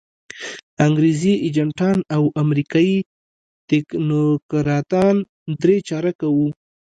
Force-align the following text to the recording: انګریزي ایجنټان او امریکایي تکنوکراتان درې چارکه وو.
انګریزي 0.85 1.33
ایجنټان 1.45 1.97
او 2.15 2.23
امریکایي 2.43 2.97
تکنوکراتان 3.69 5.15
درې 5.61 5.75
چارکه 5.87 6.27
وو. 6.35 6.47